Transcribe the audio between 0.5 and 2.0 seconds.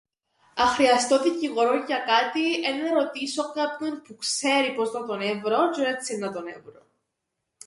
Αν χρειαστώ δικηγόρον για